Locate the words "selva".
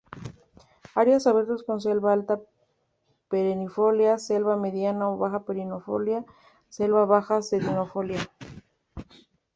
1.79-2.11, 4.17-4.57, 6.69-7.05